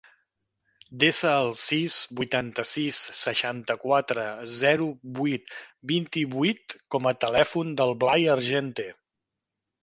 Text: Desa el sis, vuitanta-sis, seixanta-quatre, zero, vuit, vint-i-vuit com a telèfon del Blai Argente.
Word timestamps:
Desa 1.01 1.33
el 1.41 1.49
sis, 1.63 1.97
vuitanta-sis, 2.21 3.01
seixanta-quatre, 3.19 4.23
zero, 4.63 4.87
vuit, 5.21 5.53
vint-i-vuit 5.93 6.75
com 6.97 7.11
a 7.11 7.15
telèfon 7.27 7.77
del 7.83 7.95
Blai 8.07 8.27
Argente. 8.39 8.89